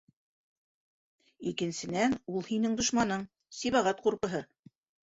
[1.53, 4.47] Икенсенән, ул һинең дошманың- Сибәғәт ҡурпыһы.